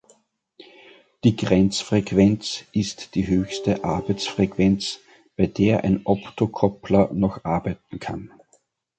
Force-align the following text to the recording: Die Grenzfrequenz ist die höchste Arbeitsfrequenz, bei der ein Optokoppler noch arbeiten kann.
Die 1.23 1.35
Grenzfrequenz 1.35 2.65
ist 2.71 3.13
die 3.13 3.27
höchste 3.27 3.83
Arbeitsfrequenz, 3.83 4.97
bei 5.37 5.45
der 5.45 5.83
ein 5.83 6.01
Optokoppler 6.07 7.11
noch 7.13 7.43
arbeiten 7.45 7.99
kann. 7.99 8.31